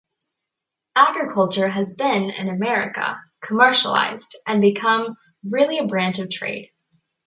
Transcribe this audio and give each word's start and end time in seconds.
Agriculture 0.95 1.67
has 1.67 1.93
been, 1.93 2.31
in 2.31 2.49
America, 2.49 3.19
commercialized, 3.39 4.35
and 4.47 4.59
become 4.59 5.15
really 5.45 5.77
a 5.77 5.85
branch 5.85 6.17
of 6.17 6.31
trade. 6.31 6.71